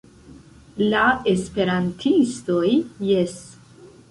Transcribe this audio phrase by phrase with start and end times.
[0.93, 1.03] La
[1.33, 2.65] esperantistoj
[3.13, 3.39] jes.